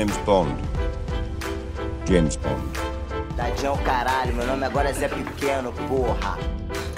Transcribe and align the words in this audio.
name's 0.00 0.16
Bond. 0.24 0.56
James 2.06 2.36
Bond. 2.36 2.62
Tadinho 3.36 3.76
caralho, 3.84 4.34
meu 4.34 4.46
nome 4.46 4.64
agora 4.64 4.88
é 4.88 4.92
Zé 4.94 5.08
Pequeno, 5.08 5.72
porra. 5.88 6.38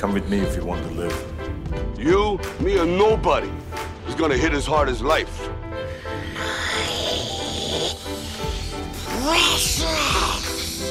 Come 0.01 0.15
with 0.15 0.29
me 0.29 0.39
if 0.39 0.57
you 0.57 0.65
want 0.65 0.81
to 0.87 0.95
live. 0.95 1.17
You, 1.99 2.39
me, 2.61 2.79
or 2.79 2.87
nobody 2.87 3.51
is 4.09 4.15
gonna 4.15 4.37
hit 4.37 4.55
as 4.55 4.67
hard 4.67 4.89
as 4.89 5.01
life. 5.01 5.51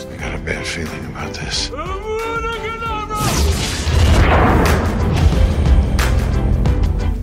I 0.10 0.18
got 0.18 0.36
a 0.36 0.38
bad 0.40 0.66
feeling 0.68 1.06
about 1.06 1.34
this. 1.40 1.72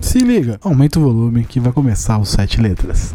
Se 0.01 0.17
liga, 0.19 0.57
aumenta 0.63 0.97
o 0.97 1.03
volume 1.03 1.45
que 1.45 1.59
vai 1.59 1.71
começar 1.71 2.17
os 2.17 2.29
sete 2.29 2.59
letras. 2.59 3.13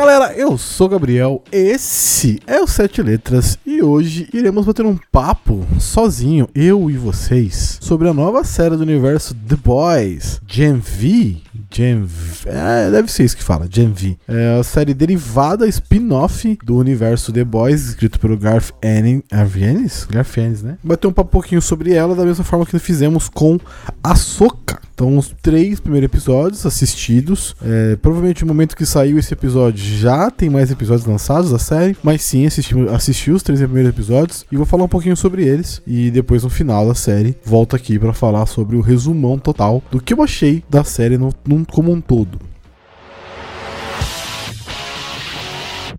Galera, 0.00 0.32
eu 0.32 0.56
sou 0.56 0.88
Gabriel, 0.88 1.44
esse 1.52 2.40
é 2.46 2.58
o 2.58 2.66
Sete 2.66 3.02
Letras 3.02 3.58
e 3.66 3.82
hoje 3.82 4.30
iremos 4.32 4.64
bater 4.64 4.86
um 4.86 4.98
papo 5.12 5.62
sozinho, 5.78 6.48
eu 6.54 6.90
e 6.90 6.96
vocês, 6.96 7.76
sobre 7.82 8.08
a 8.08 8.14
nova 8.14 8.42
série 8.42 8.78
do 8.78 8.82
universo 8.82 9.34
The 9.34 9.56
Boys, 9.56 10.40
Gen 10.48 10.76
V. 10.78 11.36
Gen 11.70 12.04
V, 12.04 12.48
é, 12.48 12.90
deve 12.90 13.12
ser 13.12 13.24
isso 13.24 13.36
que 13.36 13.44
fala, 13.44 13.68
Gen 13.70 13.92
V. 13.92 14.16
É 14.26 14.58
a 14.58 14.62
série 14.62 14.94
derivada, 14.94 15.68
spin-off 15.68 16.58
do 16.64 16.78
universo 16.78 17.30
The 17.30 17.44
Boys, 17.44 17.88
escrito 17.88 18.18
pelo 18.18 18.38
Garth 18.38 18.70
Ennis, 18.82 19.22
Ennis? 19.30 20.06
Garth 20.10 20.38
Ennis, 20.38 20.62
né? 20.62 20.78
Bater 20.82 21.08
um 21.08 21.12
papo 21.12 21.30
pouquinho 21.30 21.60
sobre 21.60 21.92
ela 21.92 22.14
da 22.14 22.24
mesma 22.24 22.42
forma 22.42 22.64
que 22.64 22.78
fizemos 22.78 23.28
com 23.28 23.60
a 24.02 24.16
Soca. 24.16 24.80
Então, 25.00 25.16
os 25.16 25.34
três 25.40 25.80
primeiros 25.80 26.10
episódios 26.10 26.66
assistidos. 26.66 27.56
É, 27.62 27.96
provavelmente 27.96 28.44
no 28.44 28.48
momento 28.48 28.76
que 28.76 28.84
saiu 28.84 29.18
esse 29.18 29.32
episódio 29.32 29.82
já 29.82 30.30
tem 30.30 30.50
mais 30.50 30.70
episódios 30.70 31.06
lançados 31.06 31.50
da 31.50 31.58
série. 31.58 31.96
Mas 32.02 32.20
sim, 32.20 32.44
assisti, 32.44 32.74
assisti 32.90 33.30
os 33.30 33.42
três 33.42 33.60
primeiros 33.60 33.88
episódios 33.88 34.44
e 34.52 34.58
vou 34.58 34.66
falar 34.66 34.84
um 34.84 34.88
pouquinho 34.88 35.16
sobre 35.16 35.42
eles. 35.48 35.80
E 35.86 36.10
depois, 36.10 36.42
no 36.42 36.50
final 36.50 36.86
da 36.86 36.94
série, 36.94 37.34
volto 37.42 37.74
aqui 37.74 37.98
para 37.98 38.12
falar 38.12 38.44
sobre 38.44 38.76
o 38.76 38.82
resumão 38.82 39.38
total 39.38 39.82
do 39.90 40.02
que 40.02 40.12
eu 40.12 40.22
achei 40.22 40.62
da 40.68 40.84
série 40.84 41.16
no, 41.16 41.32
no, 41.46 41.64
como 41.64 41.90
um 41.90 42.00
todo. 42.02 42.38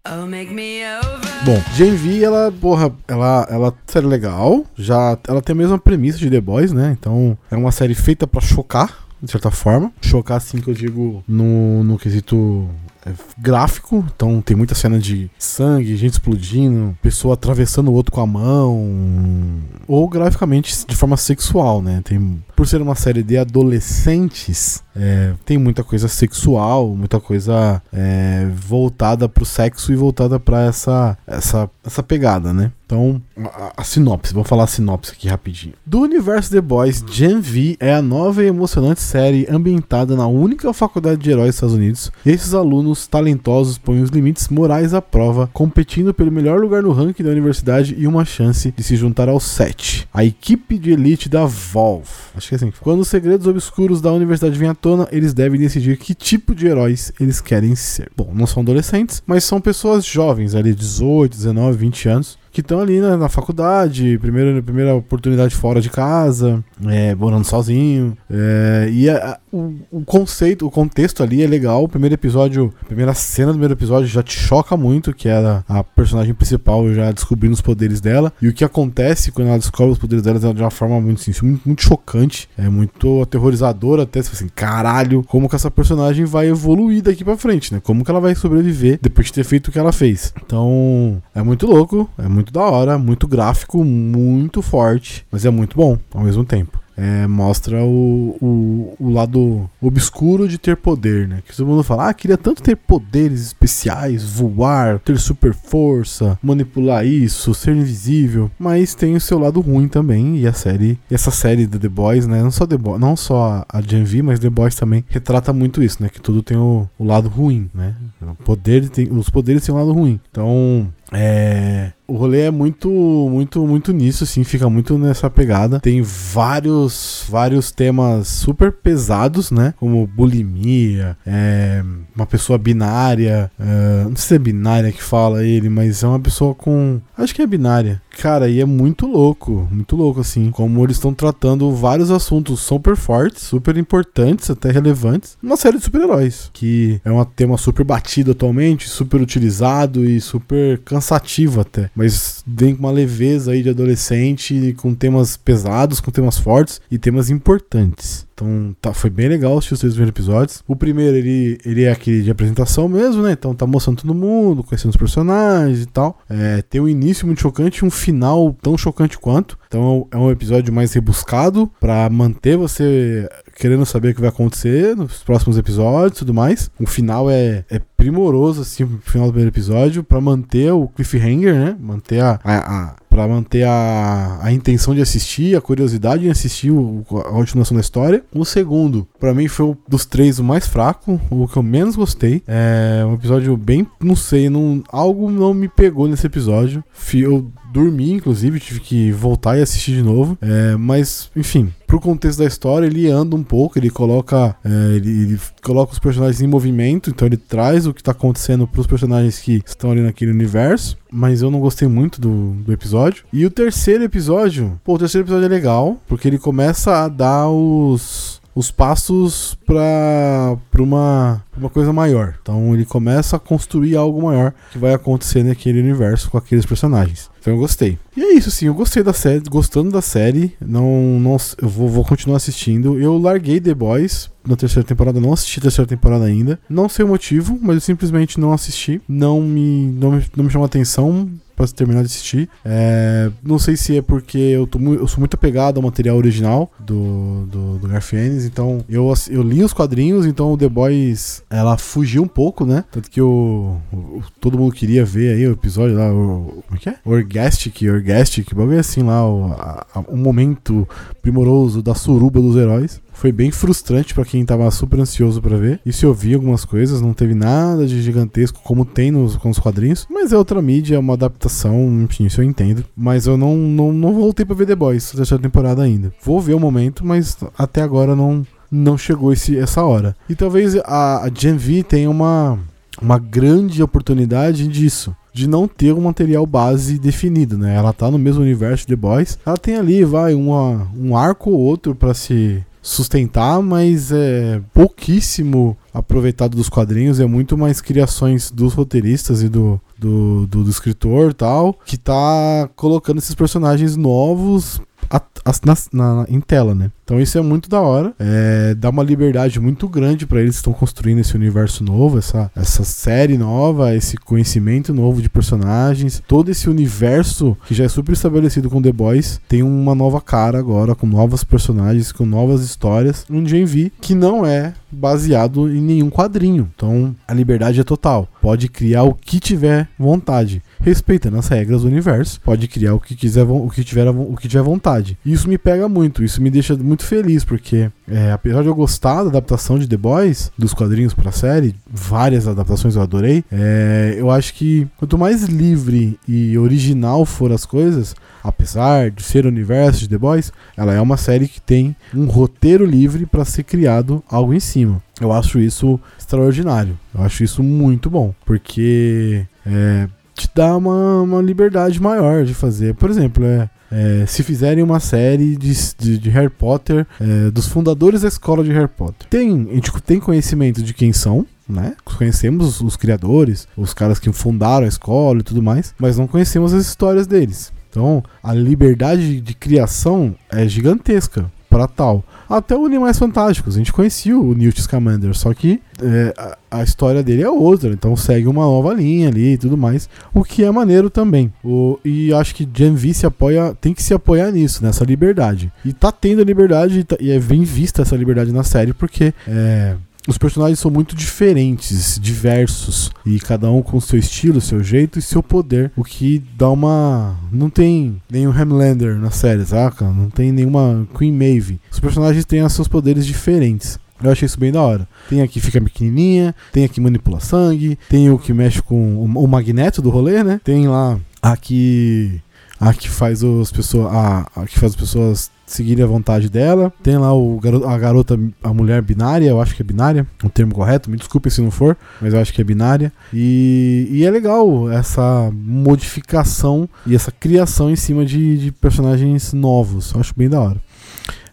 Oh, 0.08 0.28
make 0.28 0.54
me 0.54 0.84
over. 0.84 1.31
Bom, 1.44 1.60
Gen 1.76 1.96
V, 1.96 2.24
ela, 2.24 2.52
porra, 2.52 2.94
ela, 3.08 3.48
ela 3.50 3.74
série 3.88 4.06
legal, 4.06 4.64
já, 4.76 5.18
ela 5.28 5.42
tem 5.42 5.54
a 5.54 5.58
mesma 5.58 5.80
premissa 5.80 6.20
de 6.20 6.30
The 6.30 6.40
Boys, 6.40 6.72
né? 6.72 6.96
Então, 7.00 7.36
é 7.50 7.56
uma 7.56 7.72
série 7.72 7.96
feita 7.96 8.28
pra 8.28 8.40
chocar, 8.40 9.08
de 9.20 9.32
certa 9.32 9.50
forma. 9.50 9.92
Chocar, 10.02 10.38
assim, 10.38 10.60
que 10.60 10.70
eu 10.70 10.74
digo, 10.76 11.24
no, 11.28 11.84
no 11.84 11.98
quesito 11.98 12.70
é, 13.06 13.12
gráfico, 13.38 14.06
então 14.16 14.42
tem 14.42 14.56
muita 14.56 14.76
cena 14.76 15.00
de 15.00 15.30
sangue, 15.38 15.96
gente 15.96 16.14
explodindo, 16.14 16.98
pessoa 17.02 17.34
atravessando 17.34 17.90
o 17.90 17.94
outro 17.94 18.12
com 18.12 18.22
a 18.22 18.28
mão, 18.28 19.60
ou 19.88 20.08
graficamente 20.08 20.86
de 20.88 20.96
forma 20.96 21.18
sexual, 21.18 21.82
né? 21.82 22.02
Tem, 22.04 22.44
por 22.56 22.68
ser 22.68 22.82
uma 22.82 22.96
série 22.96 23.24
de 23.24 23.38
adolescentes, 23.38 24.84
é, 24.96 25.34
tem 25.46 25.58
muita 25.58 25.84
coisa 25.84 26.08
sexual, 26.08 26.96
muita 26.96 27.20
coisa 27.20 27.82
é, 27.92 28.48
voltada 28.54 29.28
pro 29.30 29.46
sexo 29.46 29.92
e 29.92 29.96
voltada 29.96 30.40
para 30.40 30.66
essa, 30.66 31.18
essa, 31.26 31.70
essa 31.84 32.04
pegada, 32.04 32.54
né? 32.54 32.72
Então, 32.86 33.22
a, 33.38 33.74
a, 33.78 33.84
sinopse, 33.86 34.34
vou 34.34 34.44
falar 34.44 34.66
a 34.66 34.68
sinopse 34.68 35.14
aqui 35.14 35.30
rapidinho. 35.30 35.74
Do 35.86 36.02
universo 36.02 36.52
The 36.52 36.60
Boys, 36.60 37.02
Gen 37.10 37.40
V 37.40 37.78
é 37.80 37.94
a 37.94 38.02
nova 38.02 38.44
e 38.44 38.48
emocionante 38.48 39.00
série 39.00 39.48
ambientada 39.50 40.14
na 40.14 40.28
única 40.28 40.74
faculdade 40.74 41.22
de 41.22 41.32
heróis 41.32 41.48
dos 41.48 41.56
Estados 41.56 41.76
Unidos. 41.76 42.12
Esses 42.26 42.54
alunos 42.54 42.91
talentosos 43.08 43.78
põem 43.78 44.02
os 44.02 44.10
limites 44.10 44.48
morais 44.50 44.94
à 44.94 45.02
prova, 45.02 45.50
competindo 45.54 46.14
pelo 46.14 46.32
melhor 46.32 46.60
lugar 46.60 46.84
no 46.84 46.92
ranking 46.92 47.24
da 47.24 47.30
universidade 47.30 47.96
e 47.98 48.08
uma 48.08 48.26
chance 48.26 48.72
de 48.72 48.84
se 48.84 48.96
juntar 48.96 49.30
ao 49.30 49.40
set. 49.40 50.08
A 50.14 50.24
equipe 50.24 50.78
de 50.78 50.92
elite 50.92 51.30
da 51.30 51.46
Valve. 51.46 52.10
Acho 52.36 52.50
que 52.50 52.56
é 52.56 52.58
assim. 52.58 52.74
Quando 52.82 53.02
os 53.02 53.08
segredos 53.08 53.48
obscuros 53.48 54.02
da 54.02 54.12
universidade 54.12 54.58
vêm 54.58 54.70
à 54.70 54.76
tona, 54.76 55.08
eles 55.12 55.34
devem 55.34 55.60
decidir 55.60 55.98
que 55.98 56.14
tipo 56.14 56.54
de 56.54 56.68
heróis 56.68 57.12
eles 57.20 57.42
querem 57.42 57.76
ser. 57.76 58.12
Bom, 58.16 58.32
não 58.34 58.48
são 58.48 58.64
adolescentes, 58.64 59.22
mas 59.26 59.44
são 59.44 59.62
pessoas 59.62 60.06
jovens, 60.06 60.56
ali 60.56 60.74
18, 60.74 61.36
19, 61.36 61.78
20 61.78 62.10
anos, 62.10 62.41
que 62.52 62.62
estão 62.62 62.80
ali 62.80 63.00
né, 63.00 63.16
na 63.16 63.30
faculdade, 63.30 64.18
primeira, 64.20 64.62
primeira 64.62 64.94
oportunidade 64.94 65.56
fora 65.56 65.80
de 65.80 65.90
casa, 65.90 66.64
é, 66.88 67.16
morando 67.16 67.46
sozinho. 67.46 68.18
É, 68.30 68.90
e 68.92 69.10
a, 69.10 69.40
o, 69.52 69.76
o, 69.90 70.06
conceito, 70.06 70.68
o 70.68 70.72
contexto 70.72 71.24
ali 71.24 71.42
é 71.42 71.48
legal. 71.48 71.84
O 71.84 71.88
primeiro 71.88 72.16
episódio, 72.16 72.74
a 72.82 72.86
primeira 72.86 73.14
cena 73.14 73.48
do 73.48 73.54
primeiro 73.54 73.74
episódio 73.74 74.08
já 74.08 74.22
te 74.22 74.38
choca 74.38 74.76
muito, 74.76 75.14
que 75.14 75.30
é 75.30 75.64
a, 75.68 75.84
personagem 75.84 76.34
principal 76.34 76.94
já 76.94 77.12
descobrindo 77.12 77.54
os 77.54 77.62
poderes 77.62 78.02
dela. 78.02 78.34
E 78.42 78.48
o 78.48 78.54
que 78.54 78.66
acontece 78.66 79.32
quando 79.32 79.48
ela 79.48 79.60
descobre 79.60 79.94
os 79.94 80.00
poderes 80.00 80.24
dela 80.24 80.40
de 80.54 80.62
uma 80.62 80.72
forma 80.72 81.00
muito, 81.00 81.22
assim, 81.22 81.46
muito, 81.46 81.62
muito 81.66 81.82
chocante, 81.84 82.50
é 82.58 82.68
muito 82.68 83.22
aterrorizadora 83.22 84.04
até, 84.04 84.20
assim, 84.20 84.50
caralho, 84.54 85.24
como 85.24 85.48
que 85.48 85.56
essa 85.56 85.72
personagem 85.72 86.26
vai 86.26 86.48
evoluir 86.48 87.02
daqui 87.02 87.24
pra 87.24 87.38
frente, 87.38 87.74
né? 87.74 87.80
Como 87.82 88.04
que 88.04 88.12
ela 88.12 88.20
vai 88.20 88.36
sobreviver 88.36 89.00
depois 89.02 89.28
de 89.28 89.34
ter 89.34 89.44
feito 89.44 89.68
o 89.68 89.72
que 89.72 89.80
ela 89.80 89.92
fez. 89.92 90.34
Então, 90.46 91.22
é 91.34 91.42
muito 91.42 91.66
louco, 91.66 92.10
é 92.18 92.28
muito 92.28 92.41
muito 92.42 92.52
da 92.52 92.62
hora, 92.62 92.98
muito 92.98 93.28
gráfico, 93.28 93.84
muito 93.84 94.62
forte, 94.62 95.26
mas 95.32 95.46
é 95.46 95.50
muito 95.50 95.78
bom 95.78 95.98
ao 96.14 96.24
mesmo 96.24 96.44
tempo. 96.44 96.82
É, 96.98 97.26
mostra 97.26 97.84
o, 97.84 98.36
o, 98.42 98.96
o, 99.00 99.10
lado 99.10 99.68
obscuro 99.82 100.48
de 100.48 100.58
ter 100.58 100.76
poder, 100.76 101.28
né? 101.28 101.42
Que 101.44 101.56
todo 101.56 101.66
mundo 101.66 101.84
fala, 101.84 102.10
ah, 102.10 102.14
queria 102.14 102.38
tanto 102.38 102.62
ter 102.62 102.76
poderes 102.76 103.42
especiais, 103.42 104.24
voar, 104.24 105.00
ter 105.00 105.18
super 105.18 105.54
força, 105.54 106.38
manipular 106.44 107.04
isso, 107.06 107.56
ser 107.56 107.76
invisível, 107.76 108.52
mas 108.60 108.94
tem 108.94 109.16
o 109.16 109.22
seu 109.22 109.40
lado 109.40 109.62
ruim 109.62 109.88
também. 109.88 110.38
E 110.38 110.46
a 110.46 110.54
série, 110.54 111.00
essa 111.10 111.32
série 111.32 111.66
do 111.66 111.80
The 111.80 111.90
Boys, 111.90 112.28
né? 112.28 112.44
Não 112.44 112.52
só 112.52 112.68
The 112.68 112.78
Boys, 112.78 113.00
não 113.00 113.16
só 113.16 113.66
a 113.68 113.82
Gen 113.82 114.04
V, 114.04 114.22
mas 114.22 114.40
The 114.40 114.50
Boys 114.50 114.76
também 114.76 115.04
retrata 115.08 115.54
muito 115.54 115.82
isso, 115.82 116.04
né? 116.04 116.10
Que 116.10 116.22
tudo 116.22 116.44
tem 116.44 116.58
o, 116.58 116.88
o 117.00 117.04
lado 117.06 117.30
ruim, 117.30 117.70
né? 117.74 117.96
O 118.22 118.36
poder 118.44 118.90
tem, 118.90 119.08
os 119.10 119.30
poderes 119.30 119.66
têm 119.66 119.74
um 119.74 119.78
lado 119.78 119.94
ruim. 119.94 120.20
Então, 120.30 120.92
é, 121.12 121.92
o 122.12 122.18
rolê 122.18 122.42
é 122.42 122.52
muito, 122.52 122.90
muito, 122.90 123.66
muito 123.66 123.94
nisso, 123.94 124.24
assim, 124.24 124.44
fica 124.44 124.70
muito 124.70 124.98
nessa 124.98 125.30
pegada. 125.30 125.80
Tem 125.80 126.02
vários, 126.02 127.26
vários 127.30 127.72
temas 127.72 128.28
super 128.28 128.72
pesados, 128.72 129.50
né? 129.50 129.74
Como 129.80 130.06
bulimia, 130.06 131.18
é, 131.26 131.84
uma 132.16 132.26
pessoa 132.26 132.58
binária, 132.58 133.50
é, 133.60 134.04
não 134.04 134.16
sei 134.16 134.28
se 134.28 134.36
é 134.36 134.40
binária 134.40 134.92
que 134.92 135.02
fala 135.02 135.44
ele, 135.46 135.70
mas 135.70 136.04
é 136.04 136.08
uma 136.08 136.20
pessoa 136.20 136.54
com, 136.54 137.00
acho 137.18 137.34
que 137.34 137.42
é 137.42 137.48
binária. 137.48 138.02
Cara, 138.18 138.50
e 138.50 138.60
é 138.60 138.66
muito 138.66 139.08
louco, 139.08 139.68
muito 139.72 139.96
louco, 139.96 140.20
assim, 140.20 140.52
como 140.52 140.84
eles 140.84 140.98
estão 140.98 141.14
tratando 141.14 141.72
vários 141.72 142.12
assuntos 142.12 142.60
super 142.60 142.96
fortes, 142.96 143.44
super 143.44 143.78
importantes, 143.78 144.50
até 144.50 144.70
relevantes, 144.70 145.38
numa 145.42 145.56
série 145.56 145.78
de 145.78 145.84
super-heróis, 145.84 146.50
que 146.54 147.00
é 147.06 147.12
um 147.12 147.24
tema 147.24 147.58
super 147.58 147.86
batido 147.86 148.32
atualmente, 148.32 148.90
super 148.90 149.22
utilizado 149.22 150.06
e 150.06 150.20
super 150.20 150.80
cansativo 150.80 151.62
até, 151.62 151.90
mas 152.02 152.44
vem 152.48 152.76
com 152.76 152.80
uma 152.80 152.92
leveza 152.92 153.52
aí 153.52 153.62
de 153.62 153.70
adolescente, 153.70 154.74
com 154.78 154.96
temas 154.96 155.38
pesados, 155.38 156.02
com 156.02 156.10
temas 156.10 156.36
fortes 156.36 156.82
e 156.90 156.98
temas 156.98 157.30
importantes. 157.30 158.26
Então 158.42 158.76
tá, 158.82 158.94
foi 158.94 159.12
bem 159.12 159.30
legal 159.30 159.56
assistir 159.58 159.76
os 159.76 159.80
três 159.80 159.94
primeiros 159.94 160.18
episódios. 160.18 160.64
O 160.68 160.76
primeiro, 160.76 161.16
ele, 161.16 161.60
ele 161.64 161.84
é 161.84 161.92
aquele 161.92 162.24
de 162.24 162.32
apresentação 162.32 162.90
mesmo, 162.90 163.22
né? 163.22 163.34
Então 163.34 163.54
tá 163.54 163.68
mostrando 163.68 164.02
todo 164.02 164.16
mundo, 164.16 164.64
conhecendo 164.64 164.90
os 164.90 164.98
personagens 164.98 165.84
e 165.84 165.86
tal. 165.86 166.20
É, 166.28 166.64
tem 166.64 166.82
um 166.82 166.88
início 166.88 167.28
muito 167.28 167.42
chocante 167.42 167.80
e 167.80 167.86
um 167.86 167.92
final 167.92 168.56
tão 168.62 168.76
chocante 168.76 169.20
quanto. 169.20 169.60
Então 169.68 170.08
é 170.12 170.18
um 170.18 170.32
episódio 170.32 170.74
mais 170.74 170.92
rebuscado 170.94 171.70
para 171.80 172.10
manter 172.10 172.58
você 172.58 173.30
querendo 173.56 173.86
saber 173.86 174.10
o 174.10 174.16
que 174.16 174.22
vai 174.22 174.30
acontecer 174.30 174.96
nos 174.96 175.24
próximos 175.24 175.58
episódios 175.58 176.18
e 176.18 176.20
tudo 176.20 176.34
mais. 176.34 176.72
O 176.80 176.88
final 176.88 177.30
é, 177.30 177.64
é 177.70 177.80
primoroso, 177.96 178.62
assim, 178.62 178.84
o 178.84 179.00
final 179.04 179.28
do 179.28 179.34
primeiro 179.34 179.52
episódio, 179.52 180.04
para 180.04 180.20
manter 180.20 180.72
o 180.72 180.88
cliffhanger, 180.88 181.54
né? 181.54 181.78
Manter 181.80 182.22
a, 182.22 182.40
a, 182.44 182.58
a 182.58 182.96
para 183.12 183.28
manter 183.28 183.64
a, 183.64 184.40
a 184.42 184.54
intenção 184.54 184.96
de 184.96 185.02
assistir, 185.02 185.54
a 185.54 185.62
curiosidade 185.62 186.24
de 186.24 186.30
assistir 186.30 186.72
o, 186.72 187.04
a 187.18 187.24
continuação 187.24 187.76
da 187.76 187.82
história. 187.82 188.24
O 188.34 188.46
segundo, 188.46 189.06
para 189.20 189.34
mim, 189.34 189.50
foi 189.50 189.66
o 189.66 189.78
dos 189.86 190.06
três 190.06 190.40
o 190.40 190.44
mais 190.44 190.66
fraco, 190.66 191.20
o 191.30 191.46
que 191.46 191.58
eu 191.58 191.62
menos 191.62 191.98
gostei. 191.98 192.42
É 192.48 193.04
um 193.06 193.16
episódio 193.16 193.56
bem, 193.58 193.86
não 194.00 194.16
sei, 194.16 194.50
não, 194.50 194.82
algo 194.90 195.30
não 195.30 195.54
me 195.54 195.68
pegou 195.68 196.08
nesse 196.08 196.26
episódio. 196.26 196.82
Eu 197.14 197.52
dormi, 197.72 198.12
inclusive, 198.12 198.60
tive 198.60 198.80
que 198.80 199.12
voltar 199.12 199.58
e 199.58 199.62
assistir 199.62 199.94
de 199.94 200.04
novo. 200.04 200.38
É, 200.42 200.76
mas, 200.76 201.30
enfim, 201.36 201.74
pro 201.88 202.00
contexto 202.00 202.40
da 202.40 202.46
história, 202.46 202.86
ele 202.86 203.10
anda 203.10 203.36
um 203.36 203.44
pouco, 203.44 203.78
ele 203.78 203.90
coloca, 203.90 204.56
é, 204.64 204.96
ele, 204.96 205.10
ele 205.10 205.40
coloca 205.62 205.94
os 205.94 206.00
personagens 206.00 206.42
em 206.42 206.48
movimento, 206.48 207.10
então 207.10 207.28
ele 207.28 207.38
traz 207.38 207.88
o 207.88 207.94
que 207.94 208.04
tá 208.04 208.12
acontecendo 208.12 208.68
pros 208.68 208.88
personagens 208.88 209.40
que 209.40 209.62
estão 209.66 209.92
ali 209.92 210.02
naquele 210.02 210.32
universo. 210.32 210.98
Mas 211.12 211.42
eu 211.42 211.52
não 211.52 211.60
gostei 211.60 211.88
muito 211.88 212.22
do, 212.22 212.54
do 212.54 212.72
episódio. 212.72 213.26
E 213.34 213.46
o 213.46 213.52
terceiro 213.52 214.04
episódio, 214.04 214.80
pô, 214.84 214.96
o 214.96 215.00
terceiro 215.00 215.26
episódio 215.26 215.46
é 215.46 215.50
legal, 215.50 215.98
porque 216.08 216.28
ele 216.28 216.38
começa 216.38 217.04
a 217.04 217.08
dar 217.08 217.50
os 217.50 218.41
os 218.54 218.72
passos 218.72 219.58
para 219.66 220.58
uma, 220.80 221.44
uma 221.58 221.70
coisa 221.70 221.94
maior. 221.94 222.36
Então 222.42 222.74
ele 222.74 222.86
começa 222.86 223.36
a 223.36 223.40
construir 223.40 223.96
algo 223.96 224.22
maior 224.22 224.54
que 224.72 224.78
vai 224.78 224.94
acontecer 224.94 225.44
naquele 225.44 225.80
universo 225.80 226.30
com 226.30 226.38
aqueles 226.38 226.66
personagens. 226.66 227.30
Então 227.40 227.54
eu 227.54 227.60
gostei. 227.60 227.98
E 228.16 228.22
é 228.22 228.34
isso, 228.34 228.52
sim, 228.52 228.68
eu 228.68 228.74
gostei 228.74 229.02
da 229.02 229.14
série, 229.14 229.42
gostando 229.50 229.90
da 229.90 230.02
série. 230.02 230.56
Não, 230.62 231.20
não, 231.20 231.38
eu 231.62 231.68
vou, 231.68 231.90
vou 231.90 232.06
continuar 232.06 232.38
assistindo. 232.38 233.00
Eu 233.00 233.18
larguei 233.18 233.60
The 233.60 233.74
Boys 233.74 234.30
na 234.46 234.56
terceira 234.56 234.88
temporada, 234.88 235.20
não 235.20 235.34
assisti 235.34 235.60
a 235.60 235.64
terceira 235.64 235.88
temporada 235.88 236.26
ainda. 236.26 236.60
Não 236.70 236.88
sei 236.88 237.06
o 237.06 237.08
motivo, 237.08 237.58
mas 237.62 237.76
eu 237.76 237.82
simplesmente 237.82 238.40
não 238.40 238.54
assisti. 238.54 239.02
Não 239.08 239.42
me, 239.42 239.88
não 239.88 240.12
me, 240.12 240.26
não 240.36 240.44
me 240.46 240.52
chamou 240.52 240.66
atenção 240.66 241.30
pra 241.68 241.78
terminar 241.78 242.02
de 242.02 242.08
assistir. 242.08 242.50
É, 242.64 243.30
não 243.44 243.60
sei 243.60 243.76
se 243.76 243.98
é 243.98 244.02
porque 244.02 244.38
eu, 244.38 244.66
tô 244.68 244.80
eu 244.80 245.08
sou 245.08 245.20
muito 245.20 245.36
apegado 245.36 245.78
ao 245.78 245.84
material 245.84 246.18
original 246.18 246.72
do, 246.80 247.46
do, 247.48 247.78
do 247.80 247.88
Garfienes, 247.88 248.46
então 248.46 248.84
eu, 248.90 249.12
eu 249.30 249.42
li 249.42 249.64
os 249.64 249.74
quadrinhos, 249.74 250.26
então 250.26 250.52
o 250.54 250.58
The 250.58 250.70
Boys 250.70 251.44
ela 251.50 251.78
fugiu 251.78 252.24
um 252.24 252.28
pouco, 252.28 252.66
né? 252.66 252.84
Tanto 252.92 253.10
que 253.10 253.22
o, 253.22 253.78
o 253.92 254.22
todo 254.40 254.58
mundo 254.58 254.74
queria 254.74 255.06
ver 255.06 255.36
aí 255.36 255.48
o 255.48 255.52
episódio 255.52 255.96
lá, 255.96 256.12
o, 256.12 256.64
como 256.68 256.78
é 256.78 256.80
que 256.80 256.90
é? 256.90 256.96
Orgastic, 257.06 257.82
Orgastic, 257.84 258.54
bagulho 258.54 258.80
assim 258.80 259.04
lá, 259.04 259.28
o, 259.28 259.52
a, 259.54 259.86
a, 259.94 260.02
momento 260.16 260.88
primoroso 261.22 261.82
da 261.82 261.94
suruba 261.96 262.40
dos 262.40 262.56
heróis. 262.56 263.02
Foi 263.22 263.32
bem 263.32 263.52
frustrante 263.52 264.16
para 264.16 264.26
quem 264.26 264.44
tava 264.44 264.72
super 264.72 265.00
ansioso 265.00 265.40
para 265.40 265.56
ver. 265.56 265.80
E 265.86 265.94
se 265.94 266.04
eu 266.04 266.12
vi 266.12 266.34
algumas 266.34 266.66
coisas, 266.66 267.02
não 267.02 267.14
teve 267.14 267.36
nada 267.36 267.86
de 267.86 268.02
gigantesco 268.02 268.60
como 268.64 268.84
tem 268.84 269.12
nos, 269.12 269.38
com 269.38 269.52
os 269.52 269.60
quadrinhos. 269.60 270.08
Mas 270.10 270.34
é 270.34 270.38
outra 270.40 270.60
mídia, 270.60 270.96
é 270.96 271.00
uma 271.00 271.14
adaptação, 271.14 272.02
enfim, 272.02 272.26
isso 272.26 272.42
eu 272.42 272.46
entendo. 272.46 272.84
Mas 272.98 273.28
eu 273.28 273.38
não, 273.38 273.56
não, 273.56 273.94
não 273.94 274.16
voltei 274.16 274.44
pra 274.44 274.56
ver 274.56 274.66
The 274.66 274.76
Boys, 274.76 275.12
terceira 275.12 275.40
temporada 275.40 275.84
ainda. 275.84 276.12
Vou 276.24 276.42
ver 276.42 276.56
o 276.56 276.60
momento, 276.60 277.06
mas 277.06 277.38
até 277.56 277.84
agora 277.84 278.16
não, 278.16 278.44
não 278.72 278.98
chegou 278.98 279.32
esse, 279.32 279.56
essa 279.56 279.84
hora. 279.84 280.16
E 280.28 280.34
talvez 280.34 280.76
a, 280.78 281.24
a 281.24 281.30
Gen 281.32 281.58
V 281.58 281.84
tenha 281.84 282.10
uma, 282.10 282.58
uma 283.00 283.20
grande 283.20 283.84
oportunidade 283.84 284.68
disso 284.68 285.16
de 285.32 285.48
não 285.48 285.68
ter 285.68 285.94
um 285.94 286.02
material 286.02 286.48
base 286.48 286.98
definido, 286.98 287.56
né? 287.56 287.76
Ela 287.76 287.94
tá 287.94 288.10
no 288.10 288.18
mesmo 288.18 288.42
universo 288.42 288.88
de 288.88 288.96
The 288.96 288.96
Boys. 288.96 289.38
Ela 289.46 289.60
tem 289.60 289.76
ali, 289.76 290.04
vai, 290.04 290.34
uma, 290.34 290.88
um 290.98 291.16
arco 291.16 291.52
ou 291.52 291.60
outro 291.60 291.94
para 291.94 292.16
se 292.16 292.66
sustentar, 292.82 293.62
mas 293.62 294.12
é 294.12 294.62
pouquíssimo 294.74 295.78
aproveitado 295.94 296.56
dos 296.56 296.70
quadrinhos, 296.70 297.20
é 297.20 297.26
muito 297.26 297.58
mais 297.58 297.80
criações 297.80 298.50
dos 298.50 298.74
roteiristas 298.74 299.44
e 299.44 299.50
do, 299.50 299.80
do, 299.98 300.48
do, 300.48 300.64
do 300.64 300.70
escritor 300.70 301.34
tal, 301.34 301.74
que 301.86 301.98
tá 301.98 302.70
colocando 302.76 303.20
esses 303.20 303.36
personagens 303.36 303.96
novos 303.96 304.82
a, 305.12 305.22
a, 305.44 305.54
na, 305.66 305.76
na, 305.92 306.26
em 306.30 306.40
tela, 306.40 306.74
né? 306.74 306.90
Então 307.04 307.20
isso 307.20 307.38
é 307.38 307.42
muito 307.42 307.70
da 307.70 307.82
hora. 307.82 308.14
É, 308.18 308.74
dá 308.74 308.90
uma 308.90 309.04
liberdade 309.04 309.60
muito 309.60 309.88
grande 309.90 310.26
para 310.26 310.40
eles 310.40 310.56
que 310.56 310.60
estão 310.60 310.72
construindo 310.72 311.20
esse 311.20 311.36
universo 311.36 311.84
novo, 311.84 312.18
essa, 312.18 312.50
essa 312.56 312.86
série 312.86 313.38
nova, 313.38 313.94
esse 313.94 314.16
conhecimento 314.16 314.94
novo 314.94 315.22
de 315.22 315.30
personagens. 315.30 316.24
Todo 316.26 316.50
esse 316.50 316.70
universo 316.70 317.58
que 317.66 317.74
já 317.74 317.84
é 317.84 317.90
super 317.90 318.14
estabelecido 318.14 318.70
com 318.70 318.82
The 318.82 318.94
Boys 318.94 319.42
tem 319.50 319.62
uma 319.62 319.94
nova 319.94 320.22
cara 320.22 320.58
agora, 320.58 320.96
com 320.96 321.06
novos 321.06 321.44
personagens, 321.44 322.14
com 322.14 322.26
novas 322.26 322.64
histórias. 322.64 323.26
Um 323.30 323.46
Gen 323.46 323.62
que 324.00 324.16
não 324.16 324.46
é 324.46 324.74
baseado 324.90 325.70
em 325.70 325.82
nenhum 325.82 326.10
quadrinho. 326.10 326.70
Então 326.76 327.14
a 327.28 327.34
liberdade 327.34 327.82
é 327.82 327.84
total. 327.84 328.28
Pode 328.42 328.70
criar 328.70 329.04
o 329.04 329.14
que 329.14 329.40
tiver 329.40 329.90
vontade 330.00 330.64
respeitando 330.82 331.38
as 331.38 331.48
regras 331.48 331.82
do 331.82 331.88
universo, 331.88 332.40
pode 332.42 332.68
criar 332.68 332.94
o 332.94 333.00
que 333.00 333.16
quiser, 333.16 333.44
o 333.44 333.70
que 333.70 333.84
tiver, 333.84 334.10
o 334.10 334.36
que 334.36 334.48
tiver 334.48 334.64
vontade. 334.64 335.18
Isso 335.26 335.48
me 335.48 335.58
pega 335.58 335.88
muito, 335.88 336.24
isso 336.24 336.42
me 336.42 336.50
deixa 336.50 336.76
muito 336.76 337.06
feliz, 337.06 337.44
porque 337.44 337.90
é, 338.08 338.32
apesar 338.32 338.62
de 338.62 338.68
eu 338.68 338.76
gostar 338.76 339.24
da 339.24 339.30
adaptação 339.30 339.78
de 339.78 339.88
The 339.88 339.98
Boys, 339.98 340.52
dos 340.58 340.74
quadrinhos 340.74 341.14
pra 341.14 341.32
série, 341.32 341.76
várias 341.90 342.48
adaptações 342.48 342.96
eu 342.96 343.02
adorei, 343.02 343.44
é, 343.52 344.16
eu 344.18 344.30
acho 344.30 344.54
que 344.54 344.88
quanto 344.98 345.18
mais 345.18 345.44
livre 345.44 346.20
e 346.28 346.58
original 346.58 347.26
for 347.26 347.52
as 347.52 347.66
coisas, 347.66 348.16
apesar 348.44 349.12
de 349.12 349.24
ser 349.24 349.46
o 349.46 349.50
universo 349.50 350.00
de 350.02 350.10
The 350.10 350.18
Boys, 350.18 350.52
ela 350.76 350.94
é 350.94 351.02
uma 351.02 351.18
série 351.18 351.48
que 351.48 351.62
tem 351.62 351.96
um 352.14 352.26
roteiro 352.26 352.86
livre 352.86 353.26
para 353.26 353.46
ser 353.46 353.64
criado 353.64 354.24
algo 354.28 354.54
em 354.54 354.60
cima. 354.60 355.02
Eu 355.20 355.32
acho 355.32 355.60
isso 355.60 356.00
extraordinário. 356.18 356.98
Eu 357.14 357.22
acho 357.22 357.44
isso 357.44 357.62
muito 357.62 358.10
bom, 358.10 358.34
porque 358.46 359.46
é, 359.66 360.08
te 360.36 360.50
dá 360.54 360.76
uma, 360.76 361.22
uma 361.22 361.42
liberdade 361.42 362.02
maior 362.02 362.44
de 362.46 362.54
fazer. 362.54 362.96
Por 362.96 363.10
exemplo, 363.10 363.44
é, 363.46 363.70
é, 363.92 364.26
se 364.26 364.44
fizerem 364.44 364.84
uma 364.84 365.00
série 365.00 365.56
de, 365.56 365.74
de, 365.98 366.18
de 366.18 366.30
Harry 366.30 366.50
Potter, 366.50 367.06
é, 367.20 367.52
dos 367.52 367.68
fundadores 367.68 368.22
da 368.22 368.28
escola 368.28 368.64
de 368.64 368.72
Harry 368.72 368.88
Potter. 368.88 369.28
Tem, 369.30 369.68
a 369.70 369.76
gente 369.76 369.92
tem 370.02 370.20
conhecimento 370.20 370.82
de 370.82 370.94
quem 370.94 371.12
são, 371.12 371.46
né? 371.68 371.96
Conhecemos 372.04 372.68
os, 372.68 372.82
os 372.82 372.96
criadores, 372.96 373.68
os 373.76 373.94
caras 373.94 374.20
que 374.20 374.32
fundaram 374.32 374.86
a 374.86 374.90
escola 374.90 375.40
e 375.40 375.44
tudo 375.44 375.62
mais, 375.62 375.94
mas 376.00 376.18
não 376.18 376.28
conhecemos 376.28 376.74
as 376.74 376.86
histórias 376.86 377.28
deles. 377.28 377.72
Então, 377.90 378.24
a 378.42 378.54
liberdade 378.54 379.42
de 379.42 379.54
criação 379.54 380.34
é 380.50 380.66
gigantesca 380.68 381.52
para 381.72 381.88
tal. 381.88 382.22
Até 382.50 382.76
o 382.76 382.86
Animais 382.86 383.18
Fantásticos, 383.18 383.76
a 383.76 383.78
gente 383.78 383.94
conhecia 383.94 384.38
o 384.38 384.54
Newt 384.54 384.82
Scamander, 384.82 385.34
só 385.34 385.54
que 385.54 385.82
é, 386.04 386.34
a, 386.38 386.80
a, 386.80 386.84
história 386.84 387.24
dele 387.24 387.44
é 387.44 387.50
outra, 387.50 387.94
então 387.94 388.14
segue 388.18 388.46
uma 388.46 388.64
nova 388.64 388.94
linha 388.94 389.30
ali 389.30 389.54
e 389.54 389.58
tudo 389.58 389.78
mais, 389.78 390.10
o 390.34 390.44
que 390.44 390.66
é 390.66 390.70
maneiro 390.70 391.10
também. 391.10 391.52
O, 391.64 391.98
e 392.04 392.34
acho 392.34 392.54
que 392.54 392.68
Gen 392.72 392.94
V 392.94 393.14
se 393.14 393.26
apoia, 393.26 393.74
tem 393.80 393.94
que 393.94 394.04
se 394.04 394.14
apoiar 394.14 394.52
nisso, 394.52 394.84
nessa 394.84 395.06
liberdade. 395.06 395.72
E 395.86 395.94
tá 395.94 396.12
tendo 396.12 396.42
a 396.42 396.46
liberdade, 396.46 397.00
e, 397.00 397.04
tá, 397.06 397.16
e 397.22 397.32
é 397.32 397.40
bem 397.40 397.64
vista 397.64 398.02
essa 398.02 398.18
liberdade 398.18 398.52
na 398.52 398.64
série, 398.64 398.92
porque 398.92 399.34
é, 399.48 399.96
os 400.32 400.38
personagens 400.38 400.80
são 400.80 400.90
muito 400.90 401.16
diferentes, 401.16 402.18
diversos, 402.20 403.12
e 403.26 403.38
cada 403.38 403.70
um 403.70 403.82
com 403.82 404.00
seu 404.00 404.18
estilo, 404.18 404.62
seu 404.62 404.82
jeito 404.82 405.20
e 405.20 405.22
seu 405.22 405.44
poder, 405.44 405.92
o 405.96 406.04
que 406.04 406.42
dá 406.58 406.70
uma. 406.70 407.38
Não 407.52 407.70
tem 407.70 408.22
nenhum 408.30 408.52
Hamlander 408.52 409.16
na 409.18 409.30
série, 409.30 409.66
saca? 409.66 410.06
Não 410.06 410.30
tem 410.30 410.52
nenhuma 410.52 411.06
Queen 411.18 411.34
Maeve. 411.34 411.80
Os 411.92 412.00
personagens 412.00 412.46
têm 412.46 412.68
seus 412.70 412.88
poderes 412.88 413.26
diferentes. 413.26 414.00
Eu 414.24 414.32
achei 414.32 414.46
isso 414.46 414.60
bem 414.60 414.72
da 414.72 414.82
hora. 414.82 415.08
Tem 415.30 415.42
aqui 415.42 415.60
fica 415.60 415.82
pequenininha, 415.82 416.56
tem 416.72 416.86
aqui 416.86 417.02
manipula 417.02 417.40
sangue, 417.40 417.98
tem 418.08 418.30
o 418.30 418.40
que 418.40 418.54
mexe 418.54 418.82
com 418.82 419.24
o, 419.24 419.48
magneto 419.48 420.02
do 420.02 420.10
rolê, 420.10 420.44
né? 420.44 420.62
Tem 420.64 420.88
lá 420.88 421.20
aqui 421.42 422.42
a 422.80 422.94
que 422.94 423.10
faz 423.10 423.44
as 423.44 423.72
pessoas 423.72 424.14
a, 424.14 424.48
a 424.56 424.66
que 424.66 424.80
faz 424.80 424.94
as 424.94 424.96
pessoas 424.96 425.52
seguirem 425.74 426.04
a 426.04 426.08
vontade 426.08 426.50
dela. 426.50 426.92
Tem 427.02 427.18
lá 427.18 427.34
o 427.34 427.60
a 427.88 427.98
garota, 427.98 428.40
a 428.64 428.74
mulher 428.74 429.02
binária, 429.02 429.50
eu 429.50 429.62
acho 429.62 429.76
que 429.76 429.82
é 429.82 429.86
binária, 429.86 430.26
o 430.44 430.50
termo 430.50 430.74
correto, 430.74 431.10
me 431.10 431.18
desculpe 431.18 431.50
se 431.50 431.62
não 431.62 431.72
for, 431.72 431.98
mas 432.20 432.34
eu 432.34 432.40
acho 432.40 432.54
que 432.54 432.62
é 432.62 432.64
binária. 432.64 433.12
E, 433.34 434.08
e 434.12 434.26
é 434.26 434.32
legal 434.32 434.90
essa 434.92 435.52
modificação 435.54 436.88
e 437.06 437.16
essa 437.16 437.32
criação 437.32 437.90
em 437.90 437.96
cima 437.96 438.26
de, 438.26 438.58
de 438.58 438.72
personagens 438.72 439.54
novos. 439.54 440.14
Eu 440.14 440.20
acho 440.20 440.34
bem 440.36 440.50
da 440.50 440.60
hora. 440.60 440.82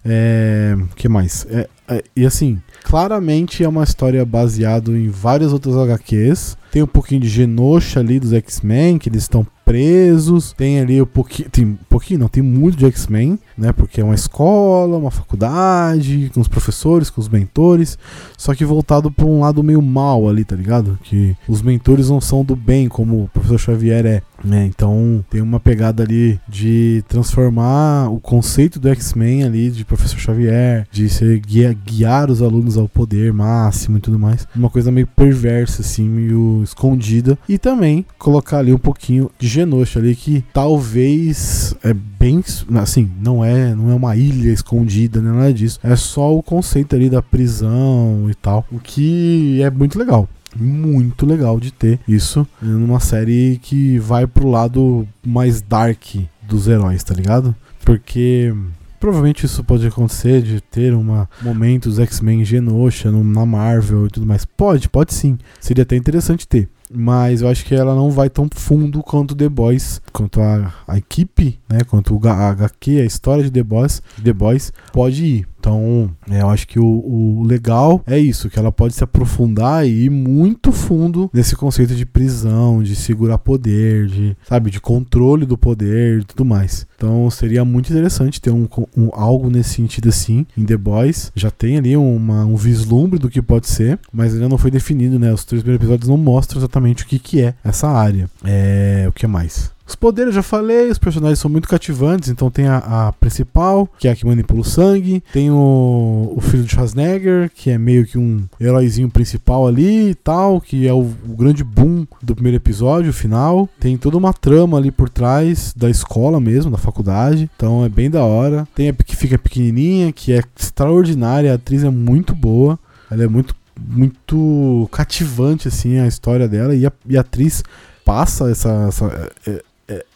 É, 0.05 0.77
que 0.97 1.09
mais? 1.09 1.47
É, 1.51 1.69
é, 1.89 2.03
e 2.17 2.25
assim, 2.25 2.61
claramente 2.83 3.63
é 3.63 3.69
uma 3.69 3.85
história 3.85 4.25
baseada 4.25 4.91
em 4.91 5.09
várias 5.09 5.53
outras 5.53 5.77
HQs. 5.77 6.57
Tem 6.79 6.83
um 6.85 6.87
pouquinho 6.87 7.21
de 7.21 7.29
Genosha 7.29 7.99
ali 7.99 8.21
dos 8.21 8.33
X-Men, 8.33 8.99
que 8.99 9.09
eles 9.09 9.23
estão 9.23 9.45
presos. 9.65 10.55
Tem 10.57 10.81
ali 10.81 11.03
um 11.03 11.07
pouquinho. 11.07 11.51
Tem 11.51 11.65
um 11.65 11.77
pouquinho, 11.89 12.21
não, 12.21 12.29
tem 12.29 12.43
muito 12.43 12.79
de 12.79 12.87
X-Men, 12.87 13.39
né? 13.57 13.73
Porque 13.73 14.01
é 14.01 14.05
uma 14.05 14.15
escola, 14.15 14.97
uma 14.97 15.11
faculdade, 15.11 16.31
com 16.33 16.41
os 16.41 16.49
professores, 16.49 17.11
com 17.11 17.21
os 17.21 17.29
mentores. 17.29 17.99
Só 18.37 18.55
que 18.55 18.65
voltado 18.65 19.11
para 19.11 19.27
um 19.27 19.41
lado 19.41 19.63
meio 19.63 19.83
mal 19.83 20.29
ali, 20.29 20.45
tá 20.45 20.55
ligado? 20.55 20.99
Que 21.03 21.37
os 21.49 21.61
mentores 21.61 22.09
não 22.09 22.21
são 22.21 22.45
do 22.45 22.55
bem, 22.55 22.89
como 22.89 23.25
o 23.25 23.29
professor 23.29 23.59
Xavier 23.59 24.07
é. 24.07 24.23
Né? 24.45 24.67
Então 24.67 25.25
tem 25.29 25.41
uma 25.41 25.59
pegada 25.59 26.05
ali 26.05 26.39
de 26.49 27.03
transformar 27.09 28.09
o 28.09 28.21
conceito 28.21 28.79
do 28.79 28.89
X-Men 28.89 29.43
ali, 29.43 29.69
de 29.69 29.85
professor 29.85 30.19
Xavier, 30.19 30.87
de 30.93 31.09
ser 31.09 31.41
guia, 31.41 31.77
guiar 31.85 32.31
os 32.31 32.41
alunos 32.41 32.77
ao 32.77 32.89
poder 32.89 33.33
máximo 33.33 33.99
e 33.99 34.01
tudo 34.01 34.17
mais. 34.17 34.47
Uma 34.55 34.71
coisa 34.71 34.93
meio 34.93 35.09
perversa, 35.09 35.83
assim, 35.83 36.09
meio 36.09 36.63
escondida. 36.69 37.39
E 37.49 37.59
também 37.59 38.05
colocar 38.19 38.59
ali 38.59 38.73
um 38.73 38.79
pouquinho 38.79 39.31
de 39.39 39.49
Genosha 39.49 39.99
ali, 39.99 40.15
que 40.15 40.45
talvez 40.53 41.75
é 41.83 41.93
bem. 41.93 42.43
Assim, 42.77 43.11
não 43.21 43.45
é, 43.45 43.75
não 43.75 43.91
é 43.91 43.95
uma 43.95 44.17
ilha 44.17 44.51
escondida, 44.51 45.21
nem 45.21 45.33
nada 45.33 45.53
disso. 45.53 45.79
É 45.83 45.97
só 45.97 46.35
o 46.37 46.43
conceito 46.43 46.95
ali 46.95 47.11
da 47.11 47.23
prisão 47.23 48.29
e 48.31 48.35
tal. 48.35 48.67
O 48.71 48.79
que 48.79 49.61
é 49.63 49.71
muito 49.71 49.99
legal. 49.99 50.29
muito 50.57 51.27
legal 51.27 51.61
de 51.61 51.71
ter 51.71 52.01
isso 52.09 52.47
numa 52.61 53.01
série 53.01 53.59
que 53.63 53.99
vai 53.99 54.27
pro 54.27 54.49
lado 54.49 55.07
mais 55.25 55.61
dark 55.61 56.03
dos 56.43 56.67
heróis, 56.67 57.05
tá 57.05 57.15
ligado? 57.15 57.55
Porque 57.85 58.53
provavelmente 58.99 59.47
isso 59.47 59.63
pode 59.65 59.87
acontecer 59.87 60.43
de 60.43 60.61
ter 60.61 60.95
uma 60.95 61.29
momentos 61.43 61.99
X-Men 61.99 62.45
Genosha 62.45 63.11
no- 63.11 63.25
na 63.25 63.45
Marvel 63.47 64.07
e 64.07 64.11
tudo 64.11 64.27
mais. 64.27 64.45
Pode, 64.45 64.89
pode 64.89 65.15
sim. 65.15 65.39
Seria 65.61 65.83
até 65.83 65.97
interessante 65.97 66.47
ter. 66.47 66.69
Mas 66.91 67.43
eu 67.43 67.49
acho 67.49 67.67
que 67.67 67.75
ela 67.75 67.95
não 67.95 68.11
vai 68.11 68.31
tão 68.31 68.49
fundo 68.51 69.03
quanto 69.03 69.35
The 69.37 69.47
Boys, 69.49 70.01
quanto 70.11 70.41
a, 70.41 70.73
a 70.87 70.97
equipe, 70.97 71.61
né? 71.69 71.81
Quanto 71.87 72.15
o 72.17 72.29
HQ, 72.29 73.01
a 73.01 73.05
história 73.05 73.45
de 73.45 73.51
The 73.51 73.63
Boys, 73.63 74.03
The 74.25 74.33
Boys 74.33 74.73
pode 74.91 75.23
ir. 75.25 75.49
Então, 75.59 76.11
é, 76.31 76.41
eu 76.43 76.49
acho 76.49 76.67
que 76.69 76.79
o, 76.79 76.85
o 76.87 77.43
legal 77.45 78.01
é 78.07 78.19
isso, 78.19 78.49
que 78.49 78.59
ela 78.59 78.71
pode 78.73 78.95
se 78.95 79.03
aprofundar 79.05 79.87
e 79.87 80.05
ir 80.05 80.11
muito 80.11 80.71
fundo 80.73 81.29
nesse 81.33 81.57
conceito 81.57 81.95
de 81.95 82.07
prisão, 82.07 82.83
de 82.83 82.95
segurar 82.95 83.39
poder, 83.39 84.07
de, 84.07 84.37
sabe, 84.49 84.71
de 84.71 84.81
controle 84.81 85.45
do 85.45 85.59
poder 85.59 86.21
e 86.21 86.25
tudo 86.25 86.45
mais. 86.45 86.87
Então, 86.97 87.29
seria 87.31 87.65
muito 87.65 87.91
interessante 87.91 88.41
ter 88.41 88.51
um, 88.51 88.69
um- 88.97 89.11
algo 89.13 89.51
nesse 89.51 89.71
sentido 89.75 90.09
assim 90.09 90.47
em 90.57 90.65
The 90.65 90.77
Boys. 90.77 91.33
Já 91.35 91.51
tem 91.51 91.77
ali 91.77 91.97
uma- 91.97 92.45
um 92.45 92.57
vislumbre 92.57 93.19
do 93.19 93.29
que 93.29 93.43
pode 93.43 93.69
ser, 93.69 93.99
mas 94.13 94.35
ainda 94.35 94.49
não 94.49 94.59
foi 94.59 94.71
definido, 94.71 95.19
né? 95.19 95.33
Os 95.33 95.45
três 95.45 95.63
primeiros 95.63 95.85
episódios 95.85 96.09
não 96.09 96.17
mostram 96.17 96.61
exatamente 96.61 97.05
o 97.05 97.07
que, 97.07 97.19
que 97.19 97.41
é 97.41 97.55
essa 97.65 97.89
área. 97.89 98.29
É, 98.45 99.07
o 99.09 99.13
que 99.13 99.27
mais? 99.27 99.71
Os 99.89 99.95
poderes, 99.95 100.35
já 100.35 100.43
falei, 100.43 100.91
os 100.91 100.99
personagens 100.99 101.39
são 101.39 101.51
muito 101.51 101.67
cativantes, 101.67 102.29
então 102.29 102.51
tem 102.51 102.67
a, 102.67 103.09
a 103.09 103.13
principal, 103.15 103.89
que 103.99 104.07
é 104.07 104.11
a 104.11 104.15
que 104.15 104.27
manipula 104.27 104.61
o 104.61 104.65
sangue, 104.65 105.23
tem 105.33 105.51
o, 105.51 106.35
o 106.37 106.41
filho 106.43 106.63
de 106.63 106.71
Schwarzenegger, 106.71 107.51
que 107.55 107.71
é 107.71 107.79
meio 107.79 108.05
que 108.07 108.19
um 108.19 108.45
heróizinho 108.61 109.09
principal 109.09 109.67
ali 109.67 110.11
e 110.11 110.15
tal, 110.15 110.61
que 110.61 110.87
é 110.87 110.93
o, 110.93 111.01
o 111.01 111.35
grande 111.35 111.65
boom 111.65 112.07
do 112.23 112.35
primeiro 112.35 112.59
episódio, 112.59 113.09
o 113.09 113.15
final. 113.15 113.67
Tem 113.81 113.97
toda 113.97 114.19
uma 114.19 114.35
trama 114.35 114.77
ali 114.77 114.91
por 114.91 115.09
trás 115.09 115.73
da 115.75 115.89
escola 115.89 116.39
mesmo, 116.39 116.71
da 116.71 116.77
faculdade, 116.77 117.51
então 117.57 117.83
é 117.83 117.89
bem 117.89 118.11
da 118.11 118.23
hora. 118.23 118.69
Tem 118.75 118.91
a 118.91 118.93
que 118.93 119.17
fica 119.17 119.39
pequenininha, 119.39 120.13
que 120.13 120.35
é 120.35 120.43
extraordinária, 120.55 121.51
a 121.51 121.55
atriz 121.55 121.83
é 121.83 121.89
muito 121.91 122.35
boa, 122.35 122.79
ela 123.11 123.25
é 123.25 123.27
muito 123.29 123.57
muito 123.81 124.89
cativante 124.91 125.69
assim 125.69 125.99
a 125.99 126.07
história 126.09 126.49
dela 126.49 126.75
e 126.75 126.85
a, 126.85 126.93
e 127.09 127.17
a 127.17 127.21
atriz 127.21 127.63
passa 128.05 128.51
essa, 128.51 128.87
essa, 128.89 129.31
é- 129.47 129.63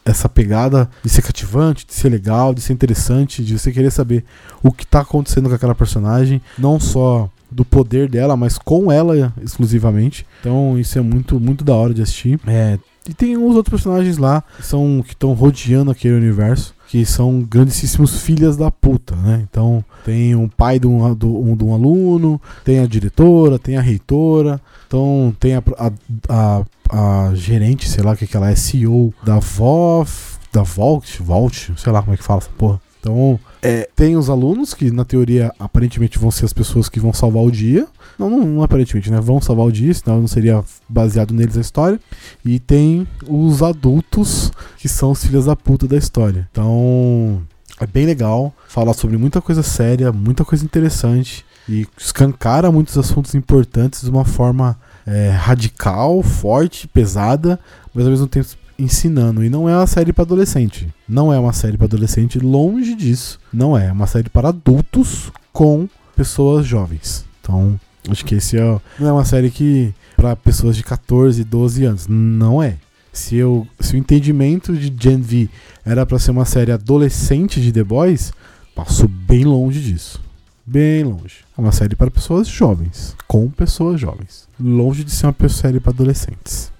essa 0.05 0.29
pegada 0.29 0.89
de 1.03 1.09
ser 1.09 1.21
cativante, 1.21 1.85
de 1.85 1.93
ser 1.93 2.09
legal, 2.09 2.53
de 2.53 2.61
ser 2.61 2.73
interessante, 2.73 3.43
de 3.43 3.57
você 3.57 3.71
querer 3.71 3.91
saber 3.91 4.23
o 4.61 4.71
que 4.71 4.85
tá 4.85 4.99
acontecendo 4.99 5.49
com 5.49 5.55
aquela 5.55 5.75
personagem, 5.75 6.41
não 6.57 6.79
só 6.79 7.29
do 7.49 7.63
poder 7.63 8.09
dela, 8.09 8.35
mas 8.35 8.57
com 8.57 8.91
ela 8.91 9.33
exclusivamente. 9.41 10.25
Então 10.39 10.77
isso 10.77 10.97
é 10.97 11.01
muito 11.01 11.39
muito 11.39 11.63
da 11.63 11.73
hora 11.73 11.93
de 11.93 12.01
assistir. 12.01 12.39
É, 12.47 12.77
e 13.07 13.13
tem 13.13 13.37
uns 13.37 13.55
outros 13.55 13.71
personagens 13.71 14.17
lá 14.17 14.43
que 14.57 14.65
são 14.65 15.03
que 15.05 15.13
estão 15.13 15.33
rodeando 15.33 15.91
aquele 15.91 16.15
universo. 16.15 16.73
Que 16.93 17.03
são 17.07 17.41
grandíssimos 17.41 18.21
filhas 18.21 18.55
da 18.55 18.69
puta, 18.69 19.15
né? 19.15 19.43
Então 19.49 19.83
tem 20.05 20.35
um 20.35 20.47
pai 20.47 20.77
de 20.79 20.85
um, 20.85 21.15
do- 21.15 21.39
um- 21.39 21.55
de 21.55 21.63
um 21.63 21.73
aluno, 21.73 22.39
tem 22.63 22.77
a 22.81 22.85
diretora, 22.85 23.57
tem 23.57 23.77
a 23.77 23.81
reitora, 23.81 24.61
então 24.85 25.35
tem 25.39 25.55
a, 25.55 25.63
a, 25.79 25.91
a, 26.29 27.27
a 27.29 27.33
gerente, 27.33 27.89
sei 27.89 28.03
lá 28.03 28.11
o 28.11 28.15
que, 28.15 28.27
que 28.27 28.37
ela 28.37 28.51
é, 28.51 28.55
CEO 28.55 29.11
da 29.23 29.39
VOF, 29.39 30.37
da 30.51 30.61
Vault, 30.61 31.19
Vault, 31.23 31.73
sei 31.77 31.91
lá 31.91 31.99
como 32.03 32.13
é 32.13 32.17
que 32.17 32.23
fala 32.23 32.41
essa 32.41 32.51
porra. 32.59 32.79
Então, 32.99 33.39
é, 33.63 33.89
tem 33.95 34.17
os 34.17 34.29
alunos 34.29 34.73
que, 34.73 34.91
na 34.91 35.05
teoria, 35.05 35.53
aparentemente 35.57 36.19
vão 36.19 36.29
ser 36.29 36.43
as 36.43 36.51
pessoas 36.51 36.89
que 36.89 36.99
vão 36.99 37.13
salvar 37.13 37.43
o 37.43 37.49
dia. 37.49 37.87
Não, 38.19 38.29
não, 38.29 38.45
não 38.45 38.61
aparentemente, 38.61 39.09
né? 39.09 39.21
Vão 39.21 39.39
salvar 39.39 39.65
o 39.65 39.71
dia, 39.71 39.93
senão 39.93 40.19
não 40.19 40.27
seria 40.27 40.61
baseado 40.89 41.33
neles 41.33 41.57
a 41.57 41.61
história. 41.61 41.97
E 42.43 42.59
tem 42.59 43.07
os 43.25 43.63
adultos, 43.63 44.51
que 44.77 44.89
são 44.89 45.11
os 45.11 45.23
filhos 45.23 45.45
da 45.45 45.55
puta 45.55 45.87
da 45.87 45.95
história. 45.95 46.45
Então, 46.51 47.41
é 47.79 47.87
bem 47.87 48.05
legal. 48.05 48.53
Falar 48.67 48.93
sobre 48.93 49.17
muita 49.17 49.41
coisa 49.41 49.63
séria, 49.63 50.11
muita 50.11 50.43
coisa 50.43 50.65
interessante. 50.65 51.45
E 51.67 51.87
escancara 51.97 52.69
muitos 52.69 52.97
assuntos 52.97 53.33
importantes 53.33 54.01
de 54.01 54.09
uma 54.09 54.25
forma 54.25 54.77
é, 55.05 55.29
radical, 55.29 56.21
forte, 56.21 56.85
pesada, 56.85 57.57
mas 57.93 58.03
ao 58.03 58.11
mesmo 58.11 58.27
tempo 58.27 58.45
ensinando. 58.83 59.43
E 59.43 59.49
não 59.49 59.67
é 59.67 59.75
uma 59.75 59.87
série 59.87 60.13
para 60.13 60.23
adolescente. 60.23 60.87
Não 61.07 61.33
é 61.33 61.39
uma 61.39 61.53
série 61.53 61.77
para 61.77 61.85
adolescente, 61.85 62.39
longe 62.39 62.95
disso. 62.95 63.39
Não 63.51 63.77
é. 63.77 63.87
É 63.87 63.91
uma 63.91 64.07
série 64.07 64.29
para 64.29 64.49
adultos 64.49 65.31
com 65.51 65.87
pessoas 66.15 66.65
jovens. 66.65 67.25
Então, 67.41 67.79
acho 68.09 68.25
que 68.25 68.35
esse 68.35 68.57
é, 68.57 68.79
não 68.99 69.07
é 69.07 69.11
uma 69.11 69.25
série 69.25 69.49
que 69.49 69.93
para 70.15 70.35
pessoas 70.35 70.75
de 70.75 70.83
14, 70.83 71.43
12 71.43 71.85
anos. 71.85 72.07
Não 72.07 72.61
é. 72.61 72.77
Se, 73.11 73.35
eu, 73.35 73.67
se 73.79 73.95
o 73.95 73.97
entendimento 73.97 74.73
de 74.73 74.91
Gen 74.97 75.21
V 75.21 75.49
era 75.85 76.05
para 76.05 76.17
ser 76.17 76.31
uma 76.31 76.45
série 76.45 76.71
adolescente 76.71 77.61
de 77.61 77.71
The 77.71 77.83
Boys, 77.83 78.33
passou 78.73 79.07
bem 79.07 79.43
longe 79.43 79.79
disso. 79.79 80.21
Bem 80.65 81.03
longe. 81.03 81.43
É 81.57 81.61
uma 81.61 81.71
série 81.71 81.95
para 81.95 82.09
pessoas 82.09 82.47
jovens. 82.47 83.15
Com 83.27 83.49
pessoas 83.49 83.99
jovens. 83.99 84.47
Longe 84.59 85.03
de 85.03 85.11
ser 85.11 85.27
uma 85.27 85.49
série 85.49 85.79
para 85.79 85.91
adolescentes. 85.91 86.71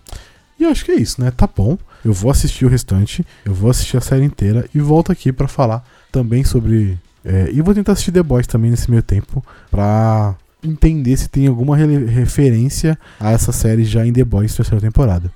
E 0.60 0.64
eu 0.64 0.70
acho 0.70 0.86
que 0.86 0.92
é 0.92 0.96
isso, 0.96 1.22
né? 1.22 1.30
Tá 1.32 1.48
bom. 1.48 1.78
Eu 2.04 2.14
vou 2.14 2.32
assistir 2.32 2.66
o 2.66 2.70
restante. 2.70 3.26
Eu 3.46 3.54
vou 3.54 3.70
assistir 3.70 3.98
a 3.98 4.02
série 4.02 4.26
inteira. 4.26 4.66
E 4.74 4.80
volto 4.80 5.12
aqui 5.12 5.32
para 5.32 5.48
falar 5.48 5.84
também 6.12 6.44
sobre. 6.44 6.98
é, 7.24 7.50
e 7.52 7.62
vou 7.62 7.74
tentar 7.74 7.94
assistir 7.94 8.12
The 8.12 8.24
Boys 8.24 8.48
também 8.48 8.72
nesse 8.72 8.90
meio 8.90 9.04
tempo. 9.04 9.44
Pra 9.72 10.36
entender 10.64 11.18
se 11.18 11.28
tem 11.28 11.48
alguma 11.48 11.76
referência 11.76 12.98
a 13.20 13.32
essa 13.32 13.52
série 13.52 13.84
já 13.84 14.06
em 14.06 14.14
The 14.14 14.24
Boys 14.24 14.56
terceira 14.56 14.82
temporada. 14.82 15.32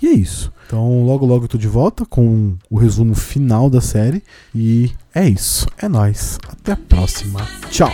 E 0.00 0.06
é 0.06 0.12
isso. 0.12 0.52
Então, 0.66 1.04
logo 1.04 1.26
logo 1.26 1.44
eu 1.44 1.48
tô 1.48 1.58
de 1.58 1.68
volta 1.68 2.06
com 2.06 2.54
o 2.70 2.78
resumo 2.78 3.14
final 3.14 3.68
da 3.68 3.80
série. 3.80 4.22
E 4.54 4.92
é 5.14 5.28
isso. 5.28 5.66
É 5.76 5.88
nóis. 5.88 6.38
Até 6.48 6.72
a 6.72 6.76
próxima. 6.76 7.46
Tchau. 7.70 7.92